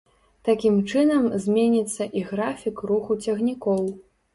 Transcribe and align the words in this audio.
Такім 0.47 0.79
чынам, 0.93 1.29
зменіцца 1.45 2.03
і 2.19 2.27
графік 2.33 2.87
руху 2.89 3.23
цягнікоў. 3.25 3.91